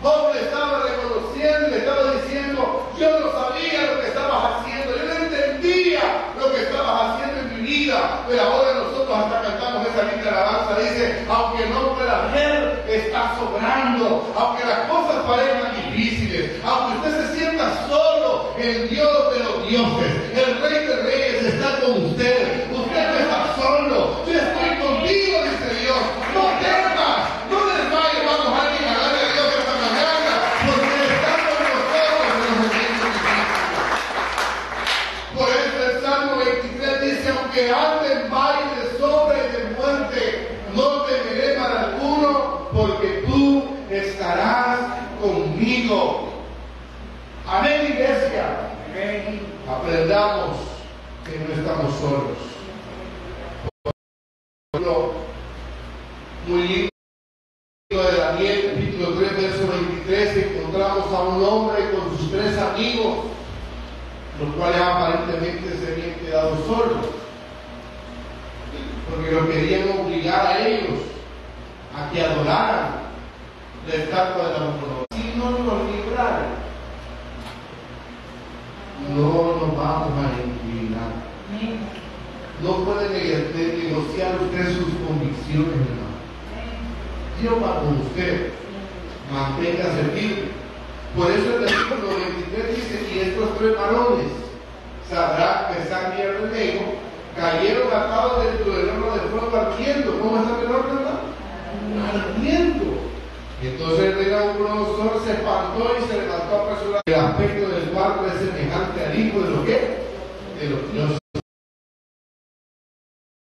[0.02, 5.04] Job le estaba reconociendo, le estaba diciendo, yo no sabía lo que estabas haciendo, yo
[5.04, 6.00] no entendía
[6.38, 10.80] lo que estabas haciendo en mi vida, pero ahora nosotros hasta cantamos esa linda alabanza,
[10.80, 17.37] dice, aunque no pueda ver, está sobrando, aunque las cosas parezcan difíciles, aunque usted se
[17.38, 23.11] sienta solo, el Dios de los dioses, el Rey de Reyes está con usted, usted
[23.11, 26.00] no está solo, yo estoy contigo, dice Dios,
[26.35, 27.16] no temas,
[27.50, 30.32] no desmayes, vamos a alguien a darle a Dios esta mañana,
[30.64, 33.87] porque Él está con nosotros en los momentos difíciles.
[35.37, 40.48] Por eso el Salmo 23 dice, aunque ande en valle de sombra y de muerte,
[40.74, 44.78] no temeré para alguno, porque tú estarás
[45.20, 46.32] conmigo.
[47.47, 48.72] Amén, iglesia.
[49.68, 50.57] Aprendamos
[51.24, 51.38] que
[52.11, 52.36] no estamos
[54.74, 55.12] solos.
[56.46, 56.90] Muy lindo
[57.90, 63.16] de Daniel, capítulo 3, verso 23, encontramos a un hombre con sus tres amigos,
[64.40, 67.07] los cuales aparentemente se habían quedado solos,
[69.11, 71.00] porque lo querían obligar a ellos
[71.96, 73.07] a que adoraran
[73.88, 75.07] la estatua de la mujer.
[75.11, 76.66] Si no nos libraran,
[79.14, 81.26] no nos vamos a inclinar.
[82.62, 86.16] No puede negociar usted sus convicciones, hermano.
[87.40, 88.50] Dios va con usted.
[89.30, 90.48] Manténgase firme.
[91.14, 94.26] Por eso el versículo 23 dice, y estos tres varones,
[95.09, 96.94] Sadrach, Mesach y Abednego,
[97.37, 100.20] cayeron atados dentro del horno de fuego ardiendo.
[100.20, 101.20] ¿Cómo está el horno, hermano?
[102.09, 102.97] Ardiendo.
[103.62, 107.03] Entonces el rey Nabucodonosor se espantó y se levantó apresurado.
[107.07, 110.07] El aspecto del cuarto es semejante al hijo de los que?
[110.61, 111.18] De los dioses.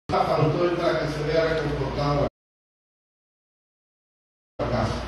[0.10, 2.28] Faltó el para que se vea reconfortado
[4.60, 5.02] la casa.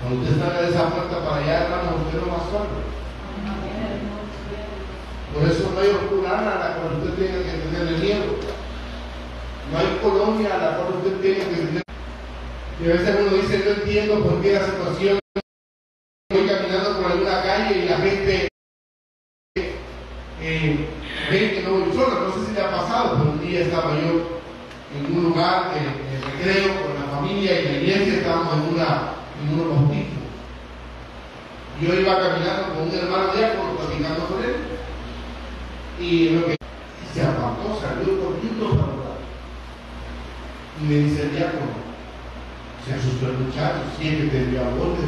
[0.00, 3.02] Cuando usted salga de esa puerta para allá, hermano, usted no va solo.
[5.32, 8.36] Por eso no hay oscurana la cual usted tenga que tenerle miedo.
[10.02, 11.82] No hay colonia a la cual usted tenga que.
[12.82, 15.18] Y a veces uno dice, no entiendo por qué la situación.
[16.30, 18.48] Voy caminando por alguna calle y la gente,
[20.40, 20.88] eh,
[21.30, 23.94] Ven que no voy solo, no sé si le ha pasado, pero un día estaba
[23.94, 24.40] yo
[24.96, 25.80] en un lugar de,
[26.26, 30.08] recreo con la familia y la iglesia, estábamos en, una, en unos bautizos.
[31.80, 34.56] Yo iba caminando con un hermano diácono, platicando con él,
[36.00, 36.56] y lo que
[37.14, 38.21] se apartó, salió.
[40.82, 41.78] Y me dice el diácono,
[42.84, 45.06] se asustó el muchacho, siempre te dio a golpes.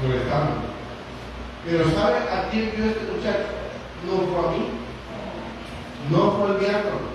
[0.00, 0.52] Molestando.
[1.66, 3.44] Pero ¿sabe a quién vio este muchacho?
[4.08, 4.62] No fue a mí,
[6.08, 7.12] no fue el diácono,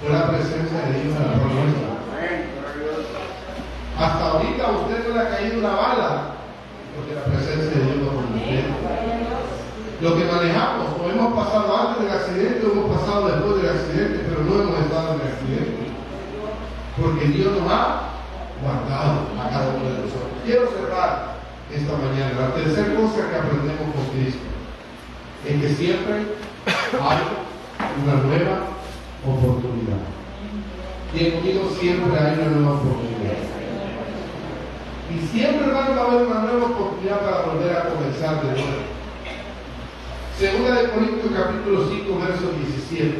[0.00, 1.86] fue la presencia de Dios en la promesa.
[3.96, 6.34] Hasta ahorita a usted no le ha caído una bala,
[6.96, 8.64] porque la presencia de Dios no con usted.
[10.00, 10.81] Lo que manejamos,
[11.22, 15.20] hemos pasado antes del accidente, hemos pasado después del accidente, pero no hemos estado en
[15.20, 15.82] el accidente.
[17.00, 18.10] Porque Dios nos ha
[18.60, 20.42] guardado a cada uno de nosotros.
[20.44, 21.38] Quiero cerrar
[21.70, 22.48] esta mañana.
[22.48, 24.46] La tercera cosa que aprendemos con Cristo
[25.46, 26.14] es que siempre
[27.00, 27.20] hay
[28.02, 28.56] una nueva
[29.24, 30.02] oportunidad.
[31.14, 33.38] Y en conmigo siempre hay una nueva oportunidad.
[35.12, 38.91] Y siempre va a haber una nueva oportunidad para volver a comenzar de nuevo.
[40.42, 43.14] Segunda de Corintios capítulo 5, verso 17.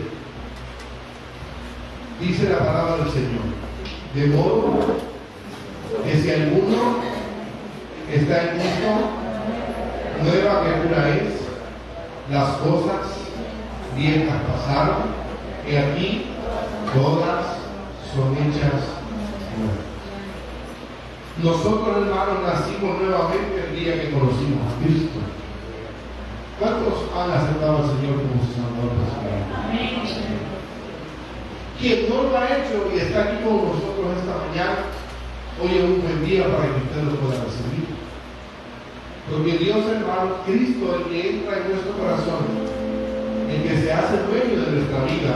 [2.19, 3.47] Dice la palabra del Señor.
[4.13, 4.97] De modo
[6.03, 6.97] que si alguno
[8.13, 8.91] está en Cristo,
[10.25, 11.43] nueva criatura es,
[12.29, 13.13] las cosas
[13.97, 15.03] viejas pasaron,
[15.71, 16.27] y aquí
[16.93, 17.47] todas
[18.17, 18.83] son hechas
[19.57, 19.93] nuevas.
[21.41, 25.32] Nosotros, hermanos, nacimos nuevamente el día que conocimos a Cristo.
[26.63, 29.51] ¿Cuántos han aceptado al Señor como su Salvador personal?
[31.75, 34.87] Quien no lo ha hecho y está aquí con nosotros esta mañana,
[35.59, 37.91] hoy es un buen día para que usted lo pueda recibir.
[39.27, 42.47] Porque Dios, hermano, Cristo, el que entra en nuestro corazón,
[43.51, 45.35] el que se hace dueño de nuestra vida,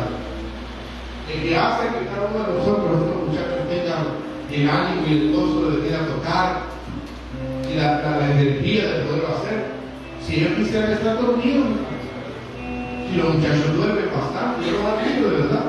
[1.26, 4.14] el que hace que cada uno de nosotros, estos muchachos, tengan
[4.54, 6.70] el ánimo y el gozo de venir a tocar
[7.66, 9.75] y la, la, energía de poderlo hacer.
[10.26, 11.66] Si ellos quisieran estar dormidos,
[12.58, 15.66] si los muchachos duermen bastante, yo lo han de verdad.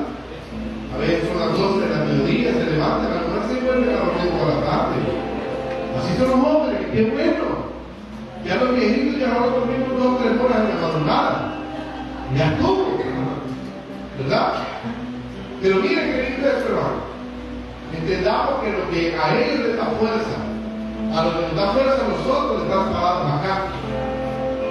[0.92, 4.32] A veces son las 12 de la mediodía, se levantan, algunas se vuelven a dormir
[4.34, 4.96] por la tarde.
[5.94, 7.70] Así son los hombres, qué bueno.
[8.44, 11.54] Ya los viejitos ya no dormimos dos o tres horas en la madrugada.
[12.36, 12.98] Ya estuvo,
[14.18, 14.54] ¿verdad?
[15.62, 17.06] Pero miren, queridos hermanos,
[17.94, 20.36] entendamos que lo que a ellos les da fuerza,
[21.14, 23.62] a lo que nos da fuerza a nosotros les da trabajo acá,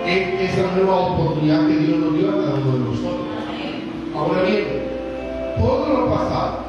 [0.08, 3.28] es esa nueva oportunidad que Dios nos dio a cada uno de nosotros.
[4.16, 4.88] Ahora bien,
[5.58, 6.60] todo lo pasado,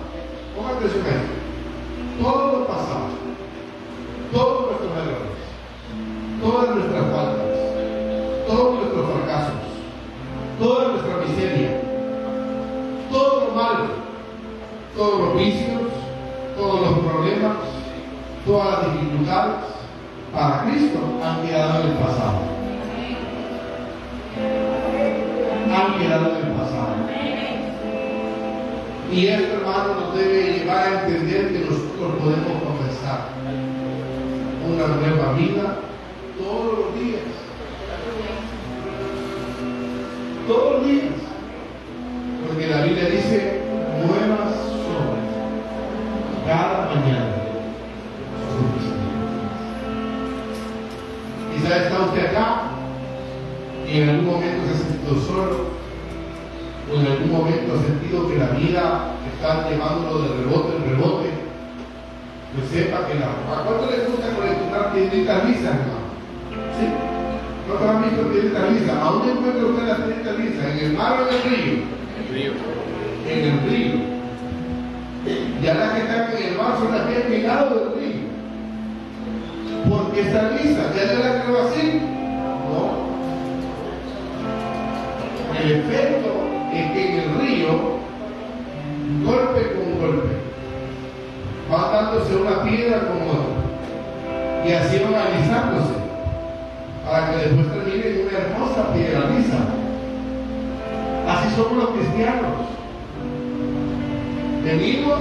[0.76, 3.06] atención a esto, todo lo pasado,
[4.32, 5.38] todos nuestros errores,
[6.42, 7.46] todas nuestras faltas,
[8.48, 9.54] todos nuestros fracasos,
[10.58, 11.80] toda nuestra miseria,
[13.10, 13.84] todo lo malo,
[14.96, 15.82] todos los vicios,
[16.56, 17.56] todos los problemas,
[18.44, 19.54] todas las dificultades,
[20.32, 22.57] para Cristo han quedado en el pasado.
[25.74, 26.94] Han quedado en el pasado.
[29.12, 33.28] Y esto, hermano, nos debe llevar a entender que nosotros podemos comenzar
[34.66, 35.76] una nueva vida
[36.38, 37.22] todos los días.
[40.46, 40.97] Todos los días.
[54.02, 55.56] En algún momento se ha sentido solo,
[56.88, 61.28] o en algún momento ha sentido que la vida está llevándolo de rebote en rebote.
[62.54, 63.26] Pues sepa que la.
[63.26, 66.08] ¿A cuánto le gusta coleccionar piedritas lisas, hermano?
[66.78, 66.86] ¿Sí?
[67.68, 68.96] ¿No han visto piedritas lisas?
[68.96, 70.64] ¿A dónde encuentra usted las piedritas lisas?
[70.64, 71.74] ¿En el mar o en el río?
[72.18, 72.52] El río.
[73.28, 74.18] En el río.
[75.62, 78.20] Ya las que están en el mar son las que han llegado del río.
[79.90, 80.96] ¿Por qué están lisas?
[80.96, 82.17] ¿Ya le la creo así?
[85.62, 86.28] El efecto
[86.72, 87.68] es que en el río,
[89.24, 90.36] golpe con golpe,
[91.72, 94.66] va dándose una piedra con otra.
[94.66, 95.94] Y así van alisándose
[97.04, 99.58] para que después termine en una hermosa piedra lisa.
[101.28, 102.52] Así somos los cristianos.
[104.64, 105.18] Venimos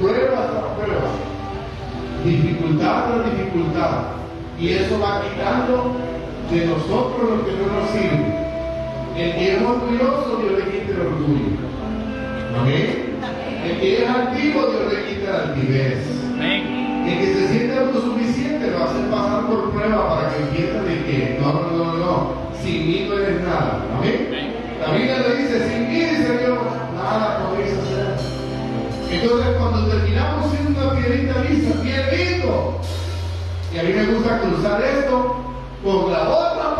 [0.00, 1.10] prueba tras prueba,
[2.24, 3.90] dificultad tras dificultad,
[4.58, 5.92] y eso va quitando
[6.50, 8.47] de nosotros lo que no nos sirve.
[9.18, 11.50] El que es orgulloso, Dios le quita el orgullo.
[12.56, 13.18] Amén.
[13.64, 16.06] El que es altivo, Dios le quita la altivez.
[16.40, 21.38] El que se siente autosuficiente lo hace pasar por prueba para que entienda de que
[21.40, 23.82] no, no, no, no, sin mí no eres nada.
[23.96, 24.54] Amén.
[24.80, 26.58] La Biblia le dice, sin mí, dice Dios,
[26.94, 28.14] nada podéis hacer.
[29.10, 32.80] Entonces cuando terminamos siendo una piedrita lisa, bien lindo.
[33.74, 35.36] Y a mí me gusta cruzar esto
[35.82, 36.77] con la otra.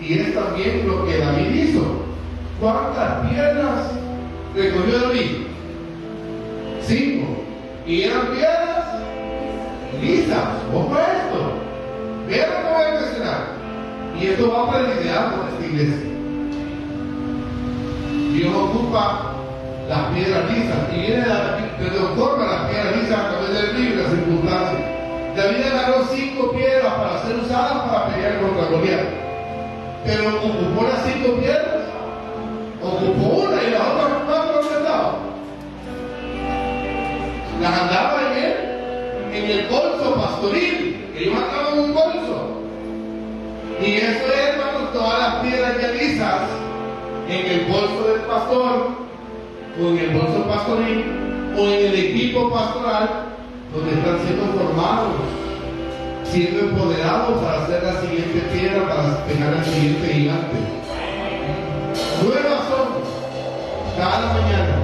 [0.00, 1.82] Y es también lo que David hizo.
[2.60, 3.90] ¿Cuántas piedras
[4.54, 5.46] recogió David?
[6.82, 7.26] Cinco.
[7.86, 8.86] Y eran piedras
[10.00, 10.44] lisas.
[10.72, 11.52] Ojo a esto.
[12.28, 13.40] Vean que voy a mencionar.
[14.20, 16.08] Y esto va para el ideal con esta iglesia.
[18.34, 19.34] Dios ocupa
[19.88, 21.24] las piedras lisas y viene
[21.78, 24.82] perdón, forma las piedras lisas a través del libro y las circunstancias.
[25.36, 29.27] David agarró cinco piedras para ser usadas para pelear contra Goliat.
[30.04, 31.84] Pero ocupó las cinco piedras,
[32.82, 35.18] ocupó una y las otras cuatro no andaba.
[37.60, 38.54] Las andaba en él,
[39.32, 42.48] en el bolso pastoril, que yo andaba en un bolso.
[43.80, 46.42] Y eso es, hermano, todas las piedras ya lisas
[47.28, 48.88] en el bolso del pastor,
[49.80, 51.04] o en el bolso pastoril,
[51.56, 53.08] o en el equipo pastoral,
[53.74, 55.37] donde están siendo formados,
[56.30, 60.56] siendo empoderados para hacer la siguiente piedra, para pegar al siguiente gigante.
[62.22, 62.88] Nuevas son
[63.96, 64.76] cada mañana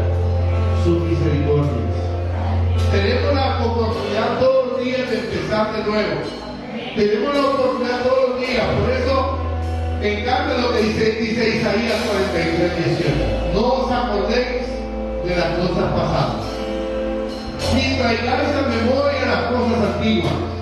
[0.84, 1.84] sus misericordias.
[2.90, 6.20] Tenemos la oportunidad todos los días de empezar de nuevo.
[6.96, 8.66] Tenemos la oportunidad todos los días.
[8.80, 9.38] Por eso
[10.00, 12.00] me encanta lo que dice, dice Isaías
[12.32, 13.52] 43, 18.
[13.52, 14.62] No os acordéis
[15.24, 16.44] de las cosas pasadas.
[17.74, 20.53] Ni traigáis a memoria las cosas antiguas.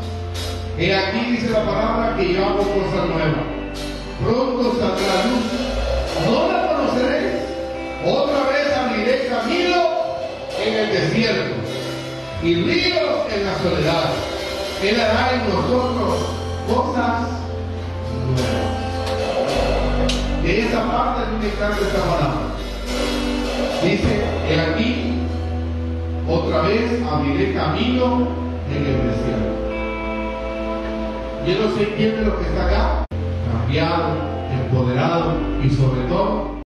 [0.78, 3.44] He aquí dice la palabra que yo hago cosas nuevas.
[4.24, 5.46] Pronto saldrá luz.
[6.26, 7.42] No la conoceréis.
[8.06, 9.76] Otra vez abriré camino
[10.64, 11.54] en el desierto
[12.42, 14.10] y ríos en la soledad.
[14.82, 16.14] Él hará en nosotros
[16.66, 17.28] cosas
[18.28, 18.82] nuevas.
[20.42, 22.52] De esa parte me encanta esta palabra.
[23.84, 25.12] Dice, he aquí,
[26.28, 28.28] otra vez abriré camino
[28.70, 29.71] en el desierto.
[31.46, 33.04] Yo no sé quién de los que está acá,
[33.50, 34.14] cambiado,
[34.52, 36.61] empoderado y sobre todo